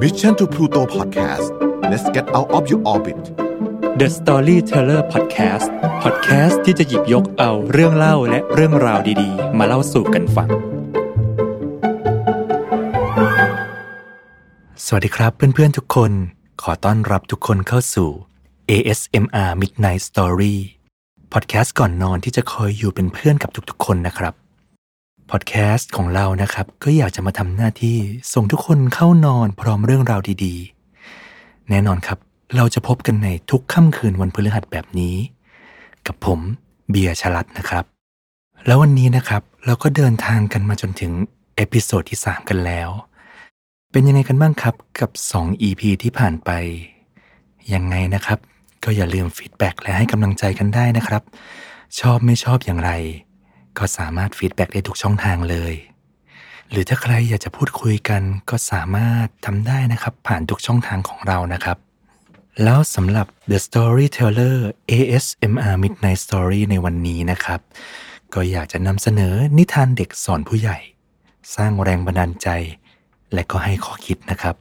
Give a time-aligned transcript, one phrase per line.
[0.00, 1.50] Mission to Pluto Podcast
[1.90, 3.20] let's get out of your orbit
[3.98, 5.66] The Storyteller Podcast
[6.02, 10.48] Podcast ที่จะหยิบยกเอาเรื่องเล่าและเรื่องราวดีๆ มาเล่าสู่กันฟัง
[14.86, 16.12] สวัสดีครับเพื่อนๆทุกคน
[16.62, 18.08] ขอต้อนรับทุกคนเข้าสู่
[18.70, 20.56] ASMR Midnight Story
[21.32, 24.34] พอดแคสต์ก่อนนอนที่จะคอยอยู่เป็นเพื่อนกับทุกๆ คนนะครับ
[25.30, 27.96] พอดแคสต์ของเรานะครับ ก็อยากจะมาทำหน้าที่
[28.34, 32.18] ส่งทุกคนเข้านอนพร้อมเรื่องราวดีๆ แน่นอนครับ
[32.56, 35.14] เราจะพบกันในทุกค่ำคืนวันพฤหัสแบบนี้
[36.06, 36.40] กับผม
[36.90, 37.84] เบียร์ชลัดนะครับ
[38.66, 41.12] แล้ววันนี้นะครับเราก็เดินทางกันมาจนถึง
[41.56, 42.90] episode ที่ 3 กันแล้ว
[43.92, 46.50] เป็นยังไงกันบ้างครับกับ 2 EP ที่ผ่านไป
[47.74, 48.38] ยังไงนะครับ
[48.84, 51.22] ก็อย่าลืม feedback และให้กำลังใจกันได้นะครับ
[52.00, 52.92] ชอบไม่ชอบอย่างไร
[53.80, 55.74] ก็สามารถฟีดแบ็ได้ทุกช่องทางเลย
[56.70, 61.78] หรือถ้าใครอยากจะพูดคุยกันก็สามารถทำได้นะครับ ผ่านทุกช่องทางของเรานะครับ
[62.62, 64.56] แล้วสำหรับ The Storyteller
[64.90, 67.60] ASMR Midnight Story ในวันนี้นะครับ
[68.34, 70.78] ก็อยากจะนำเสนอนิทานเด็กสอนผู้ใหญ่
[71.54, 72.48] สร้างแรงบันดาลใจ
[73.34, 74.54] และก็ให้ข้อคิดนะครับ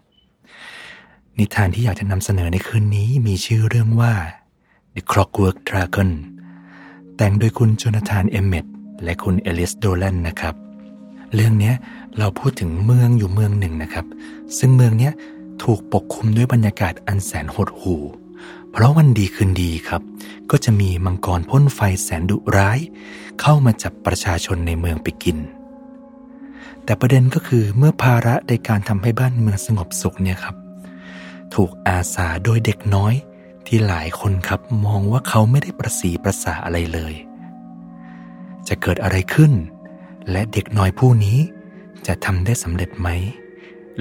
[1.39, 4.13] นิทานที่อยากจะนำเสนอในคืนนี้มีชื่อเรื่องว่า
[4.95, 6.09] The Clockwork Dragon
[7.15, 8.65] แต่งโดยคุณโจนาธาน เอมเมต
[9.03, 10.55] และคุณเอลิสโดแลนนะครับ
[11.33, 11.73] เรื่องนี้
[12.17, 14.05] เราพูดถึงเมืองอยู่เมืองหนึ่งนะครับ
[14.57, 15.11] ซึ่งเมืองนี้
[15.63, 18.03] ถูกปกคลุมด้วยบรรยากาศอันแสนหดหู่
[18.71, 20.01] เพราะวันดีคืนดีครับ
[20.51, 22.79] ก็จะมีมังกรพ่นไฟแสนดุร้าย
[23.41, 25.37] เข้ามาจับประชาชนในเมืองไปกิน
[26.83, 30.55] แต่ประเด็นก็คือเมื่อภาระในการทำให้บ้านเมืองสงบสุขเนี่ยครับ
[31.53, 33.13] ถูกอาสาโดยเด็กน้อย
[33.67, 37.13] ที่หลายคนครับมองว่าเขาไม่ได้ประสีประสาอะไรเลย
[38.67, 39.51] จะเกิดอะไรขึ้น
[40.31, 41.37] และเด็กน้อยผู้นี้
[42.07, 43.07] จะทำได้สำเร็จไหม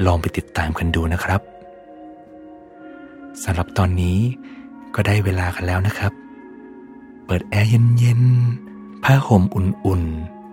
[0.07, 1.41] ลองไปติดตามกันดูนะครับ
[3.43, 4.19] สำหรับตอนนี้
[4.95, 6.13] ก็ได้เวลากันแล้วนะครับ
[7.25, 10.03] เปิดแอร์เย็นๆผ้าห่มอุ่น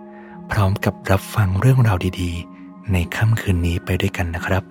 [0.00, 4.62] ๆ พร้อมกับรับฟังเรื่องราวดีๆ ในค่ำคืนนี้ไปด้วยกันนะครับ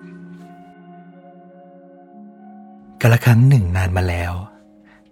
[3.00, 4.32] กาละครั้งหนึ่งนานมาแล้ว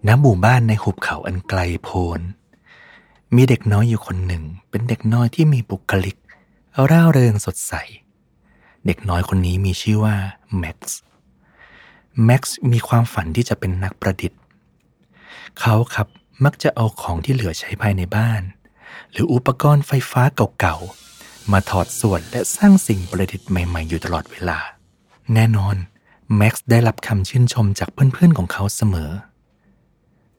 [0.07, 2.21] ณหมู่บ้านในหุบเขาอันไกลโพ้น
[3.35, 6.17] มีเด็กน้อยอยู่คนหนึ่ง เป็นเด็กน้อยที่มีบุคลิก
[6.91, 7.73] ร่าเริงสดใส
[8.87, 10.17] เด็กน้อยคนนี้มีชื่อว่า
[10.59, 11.01] แม็กซ์
[12.25, 14.41] แม็กซ์มีความฝันที่จะเป็นนักประดิษฐ์
[15.61, 16.09] เขาครับ
[16.45, 18.43] มักจะเอาของที่เหลือใช้ภายในบ้าน
[19.13, 20.23] หรืออุปกรณ์ไฟฟ้า
[20.61, 24.59] เก่าๆ มาถอดส่วนและสร้างสิ่งประดิษฐ์ใหม่ๆ อยู่ตลอดเวลา
[25.35, 25.77] แน่นอน
[26.37, 29.11] แม็กซ์ได้รับคำชื่นชมจากเพื่อนๆของเขาเสมอ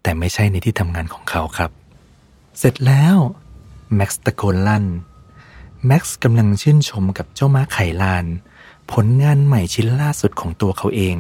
[0.02, 1.72] แต่ไม่ใช่ในที่ทำงานของเขาครับ
[2.58, 3.18] เสร็จแล้ว
[3.96, 4.86] แม็กซ์ตะโกนลั่น
[5.86, 8.26] แม็กซ์กำลังชื่นชมกับเจ้าม้าไขลาน
[8.92, 11.16] ผลงานใหม่ชิ้นล่าสุดของตัวเขาเอง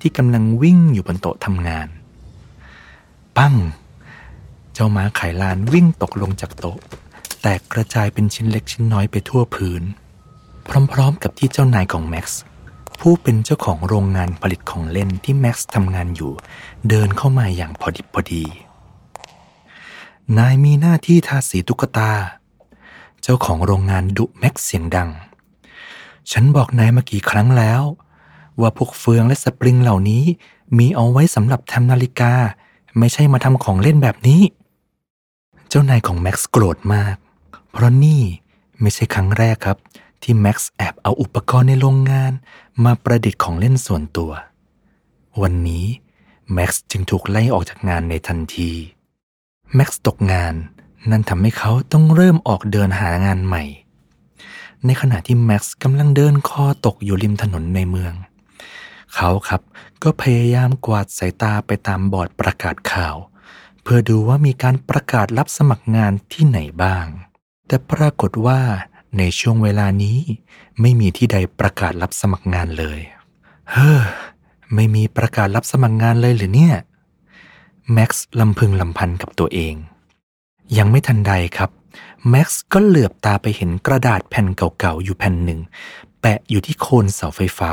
[0.00, 1.88] ที่กำลังวิ่งอยู่บนโต๊ะทำงาน
[3.36, 3.54] ปั้ง
[4.74, 6.78] เจ้าม้าไขลานวิ่งตกลงจากโต๊ะ
[7.42, 9.82] แตกกระจายเป็นชิ้นเล็กชิ้นน้อยไปทั่วพื้น
[10.92, 12.40] พร้อมๆกับที่เจ้านายของแม็กซ์
[13.00, 16.32] ผู้เป็นเจ้าของโรงงานผลิตของเล่นที่แม็กซ์ทำงานอยู่
[16.88, 18.44] เดินเข้ามาอย่างพอดิบพอดี
[20.36, 22.12] นายมีหน้าที่ทาสีตุ๊กตา
[23.22, 25.10] เจ้าของโรงงานดุแม็กเสียงดัง
[26.30, 27.82] ฉันบอกนายมากี่ครั้งแล้ว
[28.60, 30.24] ว่าพวกเฟืองและสปริงเหล่านี้
[30.78, 32.32] มีเอาไว้สำหรับทำนาฬิกา
[32.98, 34.42] ไม่ใช่มาทำของเล่นแบบนี้
[35.68, 37.16] เจ้านายของแม็กซ์โกรธมาก
[37.70, 38.22] เพราะนี่
[38.80, 39.78] ไม่ใช่ครั้งแรกครับ
[40.22, 42.32] ที่แม็กซ์แอบเอาอุปกรณ์ในโรงงาน
[42.84, 44.32] มาประดิษฐ์ของเล่นส่วนตัว
[45.42, 45.86] วันนี้
[46.52, 48.72] แม็กซ์จึงถูกไล่ออกจากงานในทันที
[49.74, 50.54] แม็กซ์ตกงาน
[51.10, 53.64] นั่นทำให้เขาต้องเริ่มออกเดินหางานใหม่
[54.84, 58.14] ในขณะที่แม็กซ์กำลังเดินคอตกอยู่ริมถนนในเมือง
[59.14, 59.62] เขาครับ
[60.02, 63.16] ก็พยายามกวาดสายตาไปตามบอร์ดประกาศข่าว
[63.82, 67.06] เพื่อดูว่ามีการประกาศรับสมัครงานที่ไหนบ้าง
[67.66, 68.60] แต่ปรากฏว่า
[69.18, 70.18] ในช่วงเวลานี้
[70.80, 73.00] ไม่มีที่ใดประกาศรับสมัครงานเลย
[73.72, 74.00] เฮ้อ
[74.74, 76.74] ไม่มีประกาศรับสมัครงานเลยหรือเนี่ย
[77.92, 79.74] แม็กซ์ลำพึงลำพันกับตัวเอง
[80.78, 81.70] ยังไม่ทันใดครับ
[82.28, 85.60] แม็กซ์ก็เหลือบตาไปเห็นกระดาษแผ่นเก่าๆอยู่แผ่นหนึ่ง
[86.20, 87.72] แปะอยู่ที่โคนเสาไฟฟ้า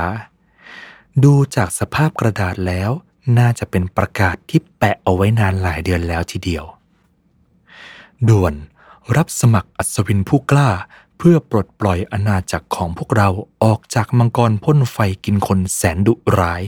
[1.23, 2.91] ดูจากสภาพกระดาษแล้ว
[3.37, 6.65] น่าจะเป็นประกาศที่แปะเอาไว้นานหลายเดือนแล้วทีเดียว
[8.29, 8.53] ด่วน
[9.15, 10.69] รับสมัครอัศวินผู้กล้า
[11.17, 13.29] เพื่อปลดปล่อยอาณาจักรของพวกเรา
[13.63, 16.61] ออกจากมังกรพ่นไฟกินคนแสนดุร้าย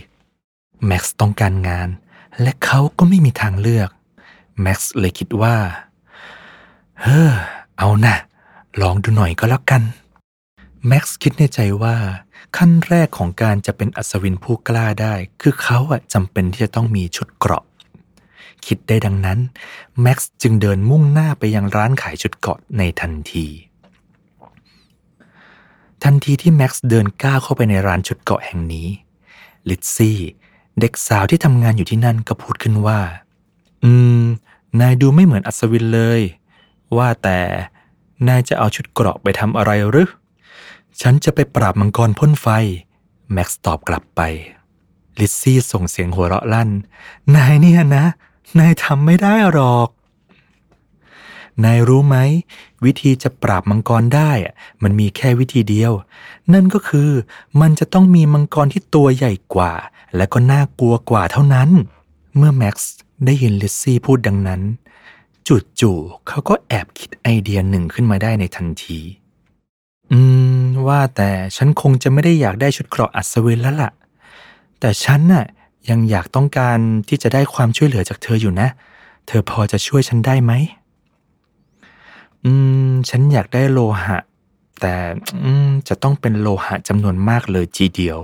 [0.86, 1.90] แม็กซ์ต้องการงาน
[2.42, 3.89] และเขาก็ไม่มีทางเลือก
[4.62, 5.56] แม็กซ์เลยคิดว่า
[7.01, 7.31] เฮ้อ
[7.78, 8.18] เอานะ
[8.81, 9.84] ลองดูหน่อยก็แล้วกัน
[10.88, 11.95] แม็กซ์คิดในใจว่า
[12.57, 17.63] ขั้นแรกของการจะเป็นอัศวินผู้กล้าได้ คือเขาอะจำเป็นที่จะต้องมีชุดเกราะ
[18.66, 19.40] คิดได้ดังนั้น
[20.01, 23.48] แม็กซ์จึงเดินมุ่งหน้าไปยังร้านขายชุดเกราะในทันที
[26.04, 28.88] ทันทีที่แม็กซ์เดินก้าวเข้าไปในร้านชุดเกราะแห่งนี้
[29.69, 30.19] ลิซซี่
[30.80, 33.00] เด็กสาวที่ทำงานอยู่ที่นั่นก็พูดขึ้นว่า
[33.84, 34.22] อืม
[34.80, 36.22] นายดูไม่เหมือนอัศวินเลย
[36.98, 37.40] ว่าแต่
[38.28, 40.10] นายจะเอาชุดเกราะไปทำอะไรหรือ
[41.02, 42.48] ฉันจะไปปราบมังกรพ่นไฟ
[43.32, 44.22] แม็กซ์ตอบกลับไป
[45.20, 46.70] ลิซซี่ส่งเสียงหัวเราะลั่น
[47.36, 48.06] นายเนี่ยนะ
[48.60, 49.90] นายทำไม่ได้หรอก
[51.65, 52.18] นายรู้ไหม
[52.86, 54.31] วิธีจะปราบมังกรได้
[54.83, 55.94] มันมีแค่วิธีเดียว
[56.54, 57.09] นั่นก็คือ
[57.62, 59.74] มันจะต้องมีมังกรที่ตัวใหญ่กว่า
[60.15, 61.69] และก็น่ากลัวกว่าเท่านั้น
[62.38, 62.95] เมื่อแม็กซ์
[63.25, 64.62] ได้ยินลิซซี่พูดดังนั้น
[65.80, 69.00] จู่ๆเขาก็แอบคิดไอเดียหนึ่งขึ้นมาได้ในทันที
[70.12, 70.19] อื
[70.59, 73.92] ม ว่าแต่ฉันคงจะไม่ได้อยากได้ชุดเกราะอัศวินแล้วล่ะ
[74.80, 75.45] แต่ฉันน่ะ
[75.89, 76.77] ยังอยากต้องการ
[77.07, 78.68] ที่จะได้ความช่วยเหลือจากเธออยู่นะ
[79.27, 80.54] เธอพอจะช่วยฉันได้ไหม
[82.45, 82.54] อื
[82.89, 84.18] ม ฉันอยากได้โลหะ
[84.81, 84.95] แต่
[85.44, 88.18] อืมจะต้องเป็นโลหะจำนวนมากเลยทีเดียว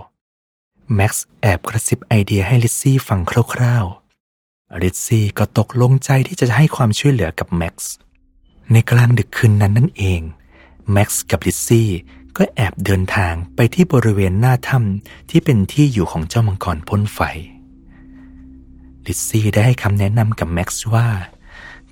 [0.96, 3.20] แม็กซ์แอบกระซิบไอเดียให้ลิซซี่ฟัง
[3.54, 7.94] คร่าวๆ ลิซซี่ก็ตกลงใจที่จะให้ความช่วยเหลือกับแม็กซ์
[8.72, 10.22] ในกลางดึกคืนนั้นนั่นเอง
[10.92, 11.90] แม็กซ์กับลิซซี่
[12.38, 17.20] ก็แอบเดินทางไปที่บริเวณหน้าถ้ำที่เป็นที่อยู่ของเจ้ามังกรพ่นไฟ
[19.06, 21.08] ลิซซี่ได้ให้คำแนะนำกับแม็กซ์ว่า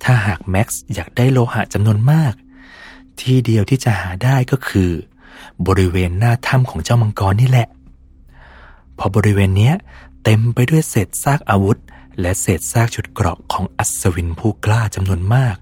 [0.04, 2.34] ถ้าหากแม็กซ์อยากได้โลหะจำนวนมาก
[3.20, 4.90] ที่เดียวที่จะหาได้ก็คือ
[5.66, 7.68] บริเวณหน้าถ้ำของเจ้ามังกรนี่แหละ
[8.98, 9.74] พอบริเวณเนี้ย
[10.24, 11.78] เต็มไปด้วยเศษซากอาวุธ
[12.20, 15.56] และเศษซากชุดเกราะของอัศวินผู้กล้าจำนวนมาก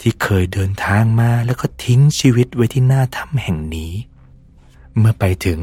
[0.00, 3.92] ที่เคยเดินทางมาแล้วก็ทิ้งชีวิตไว้ที่หน้าถ้ำแห่งนี้
[4.98, 5.60] เมื่อไปถึง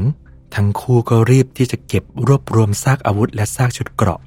[0.54, 4.20] ทั้งคู่ก็รีบที่จะเก็บรวบรวมซากอาวุธและซากชุดเกราะ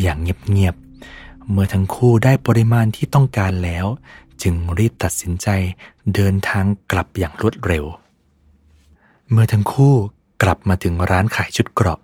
[0.00, 0.89] อย่างเงียบๆ
[1.50, 3.86] เมื่อทั้งคู่ได้ปริมาณที่ต้องการแล้ว
[4.42, 5.48] จึงรีบตัดสินใจ
[6.14, 7.84] เดินทางกลับอย่างรวดเร็ว
[9.30, 9.94] เมื่อทั้งคู่
[10.42, 12.00] กลับมาถึงร้านขายชุดเกราะ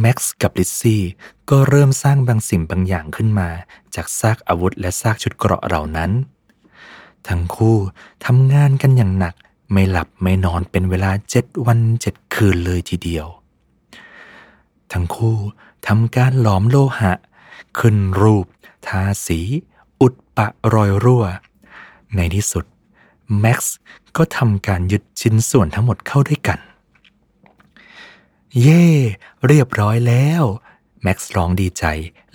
[0.00, 1.02] แม็กซ์กับลิซซี่
[1.50, 3.48] ก็เริ่มสร้างบางสิ่งบางอย่างขึ้นมา
[3.94, 6.10] จากซากอาวุธและซากชุดเกราะเหล่านั้น
[7.28, 7.76] ทั้งคู่
[8.24, 9.34] ทำงานกันอย่างหนัก
[9.72, 13.26] ไม่หลับไม่นอนเป็นเวลาเจ็ดวันเจ็ดคืนเลยทีเดียว
[14.92, 15.36] ทั้งคู่
[15.86, 17.12] ทำการหลอมโลหะ
[17.78, 18.46] ขึ้นรูป
[18.86, 19.40] ทาสี
[20.00, 21.24] อุดปะรอยรั่ว
[22.16, 22.64] ในที่สุด
[23.40, 23.76] แม็กซ์
[24.16, 26.58] ก็ทำการยึดชิ้นส่วนทั้งหมดเข้าด้วยกัน
[28.62, 28.86] เย่
[29.46, 30.42] เรียบร้อยแล้ว
[31.02, 31.84] แม็กซ์ร้องดีใจ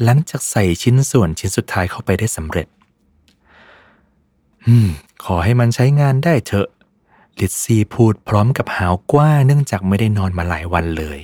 [0.03, 2.67] หลังจากใส่ชิ้นส่วนชิ้นสุดท้ายเข้าไปได้สำเร็จ
[4.67, 4.89] อืม
[5.23, 6.67] ขอให้มันใช้งานได้เถอะ
[7.39, 11.19] ลิซซี่พูดพร้อมกับหาวกว้างเนื่องจากไม่ได้นอนมาหลายวันเลย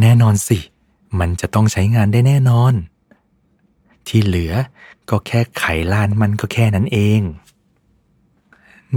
[0.00, 0.58] แน่นอนสิ
[1.20, 2.74] มันจะต้องใช้งานได้แน่นอน
[4.06, 4.54] ที่เหลือ
[5.10, 7.20] ก็แค่ไขลานมันก็แค่นั้นเอง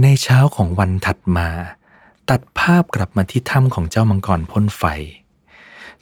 [0.02, 1.48] ในเช้าของวันถัดมา
[2.30, 4.84] ตัดภาพกลับมาที่ถ้ำของเจ้ามังกรพ่นไฟ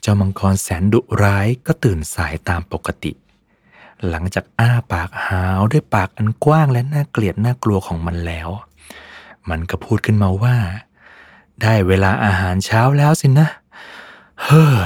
[0.01, 3.13] เจ้ามังกรแสนดุร้ายก็ตื่นสายตามปกติ
[4.09, 8.49] หลังจากอ้าปากหาวด้วยปากอันกว้างและน่าเกลียดน่ากลัวของมันแล้ว
[9.51, 10.57] มันก็พูดขึ้นมาว่า
[11.63, 13.49] ได้เวลาอาหารเช้าแล้วสินะ
[14.45, 14.77] เฮ้อ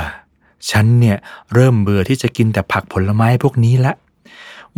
[0.71, 1.17] ฉันเนี่ย
[1.55, 3.93] เริ่มเบื่อที่จะกินแต่ผักผลไม้พวกนี้ละ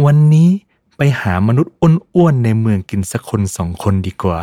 [0.04, 0.50] วันนี้
[0.96, 1.72] ไปหามนุษย์
[2.14, 4.40] อ้วนๆในเมืองกินสักคนสองคนดีกว่า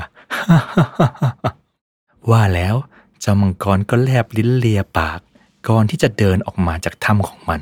[2.29, 2.75] ว่าแล้ว
[3.19, 5.19] เจ้ามังกรก็แลบลิ้นเลียปาก
[5.67, 7.61] ก่อนที่จะเดินออกมาจากถ้ำของมัน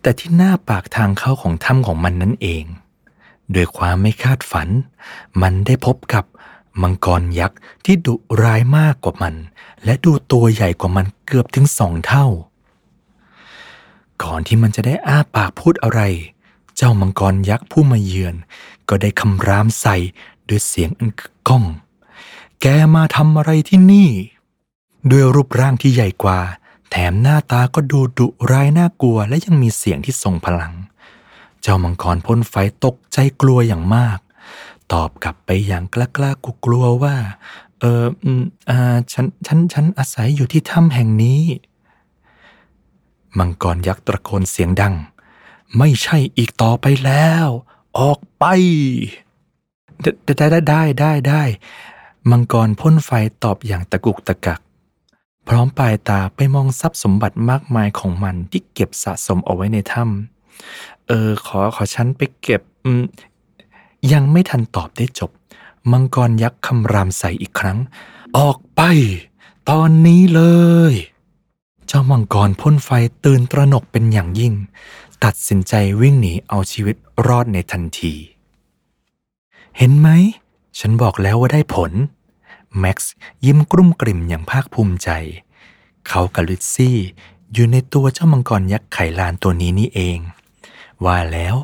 [0.00, 2.64] แต่ที่หน้าปากทางเข้าของถ้ำของมันนั่นเอง
[3.54, 4.68] ด้วยความไม่คาดฝัน
[5.42, 6.24] มันได้พบกับ
[6.82, 9.34] มังกรยักษ์ที่ดุร้ายมากกว่ามัน
[9.84, 12.26] และดูตัวใหญ่กว่ามันเกือบถึงสองเท่า
[14.22, 16.00] ก่อนที่มันจะได้อ้าปากพูดอะไร
[16.76, 18.34] เจ้ามังกรยักษ์ผู้มาเยือน
[18.88, 19.96] ก็ได้คำรามใส่
[20.48, 21.10] ด้วยเสียงอัน
[21.48, 21.64] ก้อง
[22.60, 24.10] แกมาทำอะไรที่นี่
[25.10, 26.40] ด้วยรูปร่างที่ใหญ่กว่า
[26.90, 30.74] แถมหน้าตาก็ดูดุร้ายน่ากลัวและยังมีเสียงที่ทรงพลัง
[31.62, 34.18] เจ้ามังกรพ่นไฟตกใจกลัวอย่างมาก
[34.92, 37.16] ตอบกลับไปอย่างกล้ากล้ากลัวกลัวว่า
[37.80, 41.40] เอออืมอ่าฉันฉันฉันอาศัยอยู่ที่ถ้ำแห่งนี้
[43.38, 44.94] มังกรยักษ์ตะโกนเสียงดัง
[45.78, 47.46] ไม่ใช่อีกต่อไปแล้ว
[47.98, 48.44] ออกไป
[50.24, 51.42] ได้ได้ได้ได้ได้
[52.30, 53.10] มังกรพ่นไฟ
[53.44, 54.60] ตอบอย่างตะกุกตะกัก
[55.48, 63.04] พร้อมปลายตาไปมองทรัพย์สมบัติมากมายของมันที่เก็บสะสมเอาไว้ในถ้ำเออ ขอขอฉันไปเก็บอืม
[64.12, 65.30] ยังไม่ทันตอบได้จบ
[65.92, 67.78] มังกรยักษ์คำรามใส่อีกครั้ง
[68.38, 68.82] ออกไป
[69.70, 70.42] ตอนนี้เล
[70.92, 70.94] ย
[71.92, 72.90] เจ้ามังกรพ่นไฟ
[73.24, 74.54] ตื่นตระหนกเป็นอย่างยิ่ง
[75.24, 78.14] ตัดสินใจวิ่งหนีเอาชีวิตรอดในทันที
[79.78, 80.08] เห็นไหม
[80.78, 81.92] ฉันบอกแล้วว่าได้ผล
[82.78, 83.12] แม็กซ์
[83.44, 85.10] ยิ้มกลุ้มกลิ่มอย่างภาคภูมิใจ
[86.08, 86.98] เขากับลิซซี่
[87.52, 90.18] อยู่ในตัวเจ้ามังกรยักษ์ไขลานตัวนี้นี่เอง
[91.04, 91.56] ว่าแล้ว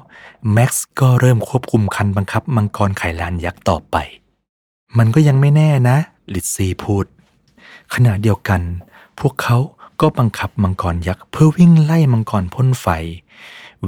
[0.53, 3.97] แม็กซ์ก็เริ่มควบคุมคันบังคับมังกรไขลานยักษ์ต่อไป
[4.99, 5.97] มันก็ยังไม่แน่นะ
[6.35, 7.05] ลิซซี่พูด
[7.95, 8.61] ขณะเดียวกัน
[9.21, 9.59] พวกเขา
[10.01, 12.87] ก็บังคับมังกรยักษ์เพื่อวิ่งไล่มังกรพ่นไฟ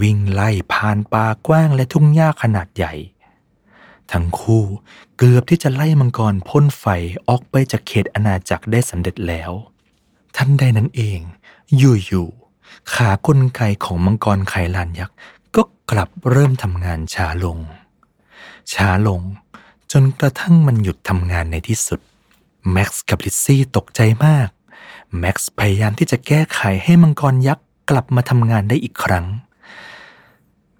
[0.02, 2.94] วิ่งไล่ผ่านป่ากว้างและทุ่งหญ้าขนาดใหญ่
[4.12, 4.64] ทั้งคู่
[5.16, 6.84] เกือบที่จะไล่มังกรพ่นไฟ
[7.28, 9.50] ออกไปจากเขตอาณาจักรได้สำเร็จแล้ว
[10.36, 11.20] ทันใดนั้นเอง
[11.76, 15.16] อยู่ๆขากลไกของมังกรไขลานยักษ์
[15.56, 17.58] ก็กลับเริ่มทำงานช้าลง
[18.72, 19.20] ช้าลง
[19.92, 22.00] จนกระทั่งมันหยุดทำงานในที่สุด
[22.72, 24.48] แม็กซ์กับลิซซี่ตกใจมาก
[25.16, 29.26] แม็กซ์พยายามที่จะแก้ไขให้มังกรยักษ์กลับมาทำงานได้อีกครั้ง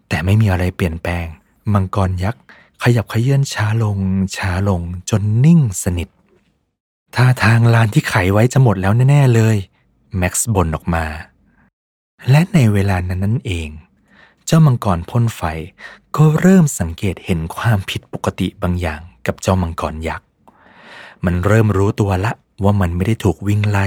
[0.09, 1.27] แต่ไม่มีอะไรเปลี่ยนแปลง
[1.73, 2.43] มังกรยักษ์
[2.83, 3.99] ขยับขยื่นช้าลง
[4.37, 4.81] ช้าลง
[5.11, 6.09] จนนิ่งสนิท
[7.15, 9.57] ท่าทางลานที่ไขไว้จะหมดแล้วแน่ ๆ เลย
[10.17, 11.05] แม็กซ์บ่นออกมา
[12.31, 13.69] และในเวลานั้นนั่นเอง
[14.47, 15.43] เจ้ามังกรพ่นไฟ
[16.17, 20.27] ก็เริ่มสังเกตเห็นความผิดปกติบางอย่างกับเจ้ามังกรยักษ์
[21.25, 22.33] มันเริ่มรู้ตัวละ
[22.65, 23.87] ว่ามันไม่ได้ถูกวิ่งไล่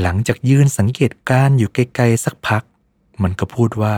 [0.00, 2.62] หลังจากยืนสังเกตการอยู่ไกลๆสักพัก
[3.22, 3.96] มันก็พูดว่า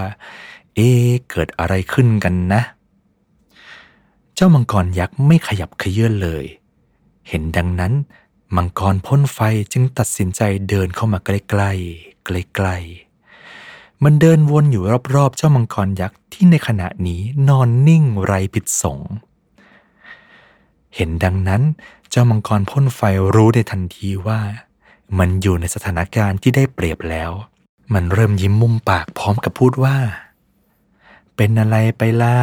[0.74, 2.62] เอ๊ะเกิดอะไรขึ้นกันนะ
[4.34, 6.44] เจ้ามังกรยักษ์ไม่ขยับขยื่นเลย
[7.28, 7.92] เห็นดังนั้น
[8.56, 9.38] มังกรพ่นไฟ
[9.72, 14.82] จึงตัดสินใจเดินเข้ามาใกล้ๆใกล้ๆมันเดินวนอยู่
[15.14, 18.98] รอบๆเจ้ามังกรยักษ์ที่ในขณะนี้นอนนิ่งไรผิดสง
[20.94, 21.62] เห็นดังนั้น
[22.10, 23.00] เจ้ามังกรพ่นไฟ
[23.34, 24.40] รู้ในทันทีว่า
[25.18, 27.30] มันอยู่ในสถานการณ์ที่ได้เปรียบแล้ว
[27.94, 29.96] มันเริ่มยิ้มมุมปากพร้อมกับพูดว่า
[31.36, 32.38] เป็นอะไรไปล่ะ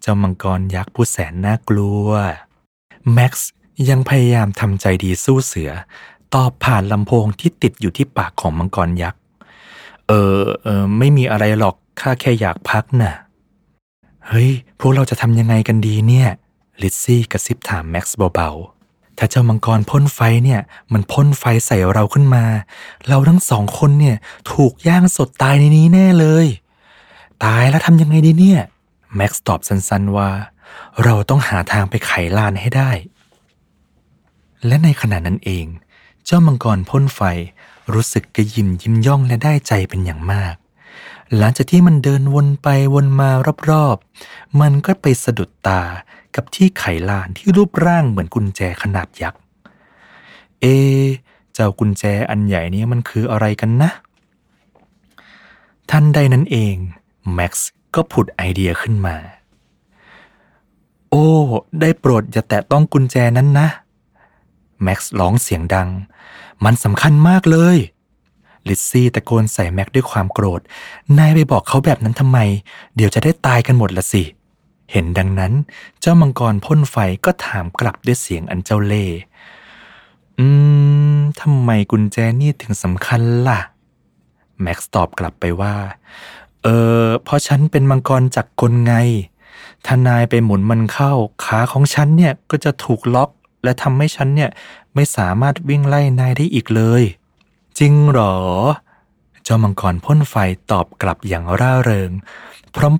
[0.00, 2.08] เจ้ามังกรยักษ์ผู้แสนน่ากลัว
[3.12, 3.50] แม็กซ์
[3.88, 5.70] ยังพยายามทำใจดีสู้เสือ
[6.34, 9.20] ตอบผ่านลำโพงที่ติดอยู่ที่ปากของมังกรยักษ์
[10.08, 13.14] เออเออ ไม่มีอะไรหรอก ข้าแค่อยากพักน่ะ
[14.28, 14.50] เฮ้ย
[14.80, 16.28] พวกเราจะทำยังไงกันดีเนี่ย
[16.82, 18.79] ลิซซี่กระซิบถามแม็กซ์เบาๆ
[19.22, 20.60] ถ้าเจ้ามังกรพ่นไฟเนี่ย
[20.92, 22.44] มันพ่นไฟใส่เราขึ้นมา
[23.08, 24.16] เราทั้งสองคนเนี่ย
[24.52, 26.46] ถูกย่างสดตายในนี้แน่เลย
[27.44, 28.60] ตายแล้วทำยังไงดีเนี่ย
[29.14, 30.30] แม็กซ์ตอบสั้นๆว่า
[31.04, 32.90] เราต้องหาทางไปไขลานให้ได้
[34.66, 35.66] และในขณะนั้นเอง
[36.24, 37.20] เจ้ามังกรพ่นไฟ
[37.92, 40.54] รู้สึกกระยิมยิ้มย่องและได้ใจเป็นอย่างมาก
[41.36, 43.30] หลังจากที่มันเดินวนไปวนมา
[43.70, 45.82] รอบๆ มันก็ไปสะดุดตา
[46.36, 49.40] กับที่ไขลานที่รูปร่างเหมือนกุญแจขนาดยักษ์
[50.60, 50.66] เอ
[51.54, 53.90] เจ้ากุญแจอันใหญ่นี้มันคืออะไรกันนะ
[55.90, 56.74] ทันใดนั้นเอง
[57.34, 59.16] แม็กซ์ก็ผุดไอเดียขึ้นมา
[61.10, 61.26] โอ้
[61.80, 63.68] ได้โปรดอย่าแตะต้องกุญแจนั้นนะ
[64.82, 65.88] แม็กซ์ร้องเสียงดัง
[66.64, 67.78] มันสำคัญมากเลย
[68.68, 70.60] ลิซซี่ตะโกนใส่แม็กด้วยความโกรธ
[71.18, 72.38] นายไปบอกเขาแบบนั้นทำไม
[72.96, 74.22] เดี๋ยวจะได้ตายกันหมดละสิ
[74.90, 75.52] เห็นดังนั้น
[76.00, 79.16] เจ้ามังกรพ่นไฟก็ถามกลับด้วยเสียงอันเจ้าเล่ห์
[80.38, 80.46] อื
[81.16, 83.60] มทำไมกุญแจนี่ถึงสำคัญล่ะ
[84.60, 85.74] แม็กซ์ตอบกลับไปว่า
[86.62, 86.68] เอ
[87.02, 88.94] อเพราะฉันเป็นมังกรจักรกลไง
[89.86, 91.12] ถ้านายไปหมุนมันเข้า
[91.44, 93.30] ขาของฉันเนี่ยก็จะถูกล็อก
[93.64, 94.50] และทำให้ฉันเนี่ย
[94.94, 97.02] ไม่สามารถวิ่งไล่นายได้อีกเลย
[97.78, 98.36] จริงหรอ
[99.52, 100.34] จ้ามังกรพ่นไฟ
[100.70, 102.10] ตอบกลับอย่างร่าเริง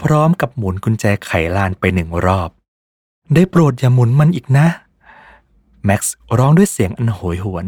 [0.02, 2.50] พร้อมๆ กับหมุนกุญแจไขลานไปหนึ่งรอบ
[3.34, 4.66] ได้โปรดอย่าหมุนมันอีกนะ
[5.84, 7.66] แม็กซ์ร้องด้วยเสียงอันโหยหวน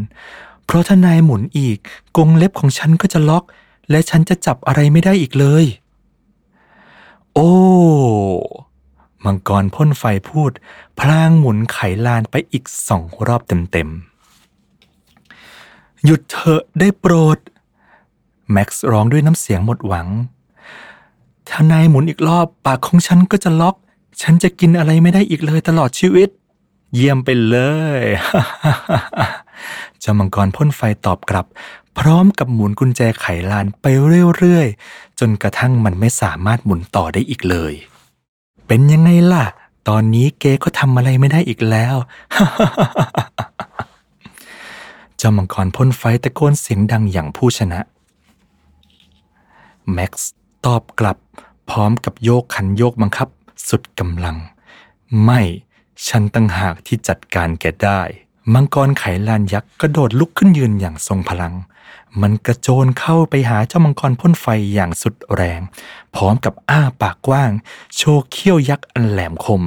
[0.64, 1.78] เพราะถ้านายหมุนอีก
[2.16, 3.44] กงเล็บของฉันก็จะล็อก
[3.90, 5.64] และฉันจะจับอะไรไม่ได้อีกเลย
[7.34, 7.52] โอ้
[9.24, 10.52] มังกรพ่นไฟพูด
[11.00, 17.38] พลางหมุนไขลานไปอีกสองรอบเต็มๆหยุดเถอะได้โปรด
[18.52, 20.08] แม็กซ์ร้องด้วยน้ำเสียงหมดหวัง
[21.48, 23.76] ถ้านายหมุนอีกรอบปากของฉันก็จะล็อก
[24.22, 26.28] ฉันจะกินอะไรไม่ได้อีกเลยตลอดชีวิต
[26.94, 27.56] เยี่ยมไปเล
[28.00, 28.02] ย
[30.00, 31.46] เจ้ามังกรพ่นไฟตอบกลับ
[31.98, 33.86] พร้อมกับหมุนกุญแจไขลานไป
[34.36, 37.74] เรื่อยๆ จนกระทั่งมันไม่สามารถหมุนต่อได้อีกเลย
[38.66, 39.44] เป็นยังไงล่ะ
[39.88, 41.96] ตอนนี้เกก็ทำอะไรไม่ได้อีกแล้ว
[45.16, 47.80] เจ้ามังกรพ่นไฟตะโกนเสียงดังอย่างผู้ชนะ
[49.92, 50.30] แม็กซ์
[50.66, 51.18] ตอบกลับ
[51.70, 53.28] พร้อมกับโยกขันโยกบังคับ
[53.68, 54.36] สุดกำลัง
[55.24, 55.40] ไม่
[56.08, 58.00] ฉันตั้งหากที่จัดการแกได้
[58.52, 61.54] มังกรไขลานยักษ์กระโดดลุกขึ้นยืนอย่างทรงพลัง
[62.20, 65.60] มันกระโจนเข้าไปหาเจ้ามังกรพ่นไฟอย่างสุดแรง
[66.14, 67.50] พร้อมกับอ้าปากกว้าง
[67.96, 69.62] โชว์เขี้ยวยักษ์อันแหลมคม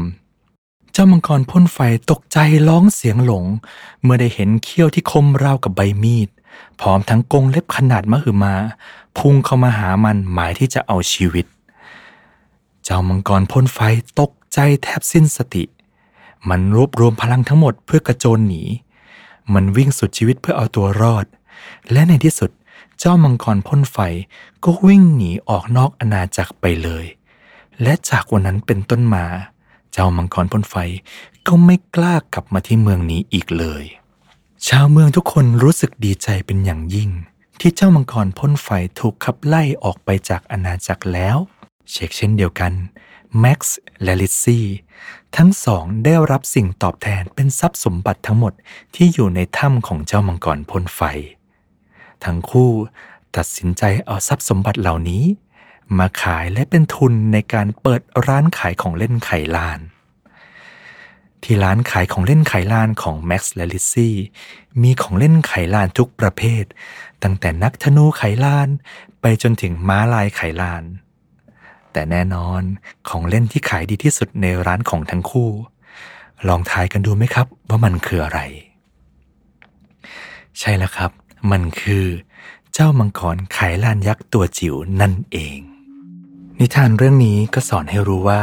[0.93, 1.77] เจ้ามังกรพ่นไฟ
[2.11, 3.45] ตกใจร้องเสียงหลง
[4.03, 6.29] เมื่อได้เห็นเขี้ยวที่คมราวกับใบมีด
[6.81, 8.55] พร้อมทั้งกงเล็บขนาดมหึมา
[9.17, 11.45] พุ่งเข้ามาหามันหมายที่จะเอาชีวิต
[12.83, 13.79] เจ้ามังกรพ่นไฟ
[14.19, 15.63] ตกใจแทบสิ้นสติ
[16.49, 18.63] มันรวบรวมพลังทั้งหมดเพื่อกระโจนหนี
[19.53, 21.25] มันวิ่งสุดชีวิตเพื่อเอาตัวรอด
[21.91, 22.51] และในที่สุด
[22.99, 23.97] เจ้ามังกรพ่นไฟ
[24.63, 27.05] ก็วิ่งหนีออกนอกอาณาจักรไปเลย
[27.81, 29.25] และจากวันนั้นเป็นต้นมา
[29.91, 30.75] เจ้ามังกรพ่นไฟ
[31.47, 33.83] ก็ไม่กล้ากลับมาที่เมืองนี้อีกเลย
[34.63, 37.09] ชาวเมืองทุกคนรู้สึกดีใจเป็นอย่างยิ่ง
[37.59, 38.69] ที่เจ้ามังกรพ่นไฟ
[38.99, 41.37] ถูกขับไล่ออกไปจากอาณาจักรแล้ว
[41.89, 42.73] เชกเช่นเดียวกัน
[43.39, 44.65] แม็กซ์และลิซซี่
[45.37, 48.53] ทั้งสองได้รับสิ่งตอบแทนเป็นทรัพย์สมบัติทั้งหมด
[48.95, 51.01] ที่อยู่ในถ้ำของเจ้ามังกรพ่นไฟ
[52.23, 52.71] ทั้งคู่
[53.35, 55.23] ตัดสินใจเอาทรัพย์สมบัติเหล่านี้
[55.97, 59.79] มาขายและเป็นทุนในการเปิดร้านขายของเล่นไขลาน
[61.45, 64.15] ที่ร้านขายของเล่นไขลานของแม็กซ์และลิซซี่
[64.81, 66.63] มีของเล่นไขลานทุกประเภท
[67.23, 68.69] ตั้งแต่นักธนูไขลาน
[69.21, 70.83] ไปจนถึงม้าลายไขลาน
[71.91, 72.61] แต่แน่นอน
[73.09, 75.51] ของเล่นที่ขายดีที่สุดในร้านของทั้งคู่
[76.47, 78.39] ลองทายกันดูไหมครับว่ามันคืออะไร
[80.59, 81.11] ใช่แล้วครับ
[81.51, 82.05] มันคือ
[82.73, 85.59] เจ้ามังกรไขลานยักษ์ตัวจิ๋วนั่นเอง
[86.59, 88.41] นิทานเรื่องนี้ก็สอนให้รู้ว่า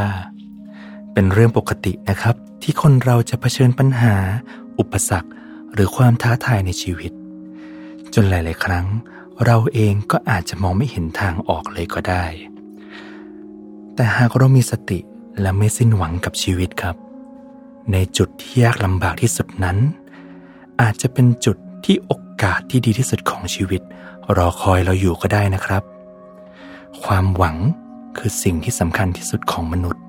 [1.12, 4.14] เป็นเรื่องปกตินะครับ ที่คนเราจะเผชิญปัญหา
[4.78, 5.30] อุปสรรค
[5.72, 7.12] หรือความท้าทายในชีวิต
[8.14, 8.86] จนหลาย ๆ ครั้ง
[9.44, 12.24] เราเองก็อาจจะมองไม่เห็นทางออกเลยก็ได้
[13.94, 14.98] แต่หากเรามีสติ
[15.40, 16.96] และไม่สิ้นหวังกับชีวิตครับ
[17.92, 19.78] ในจุดที่ยากลำบากที่สุดนั้น
[20.80, 23.82] อาจจะเป็นจุดที่โอกาสที่ดีที่สุดของชีวิต
[24.36, 25.82] รอคอยเราอยู่ก็ได้นะครับ
[27.04, 27.56] ความหวัง
[28.18, 30.02] คือสิ่งที่สำคัญที่สุดของมนุษย์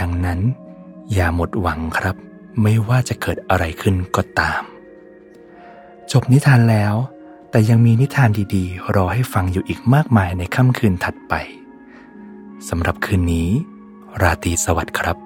[0.00, 0.40] ดังนั้น
[1.12, 2.16] อย่าหมดหวังครับ
[2.62, 4.62] ไม่ว่าจะเกิดอะไรขึ้นก็ตาม
[6.12, 6.94] จบนิทานแล้ว
[7.50, 11.34] แต่ยังมีนิทานดีๆ รอให้ฟังอยู่อีกมากมายในค่ำคืนถัดไป
[12.68, 13.48] สำหรับคืนนี้
[14.22, 15.16] ราตรีสวัสดิ์ครับ